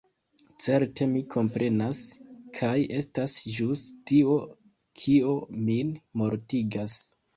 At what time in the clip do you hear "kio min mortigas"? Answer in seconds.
5.03-6.99